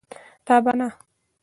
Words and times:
تابانه 0.45 0.87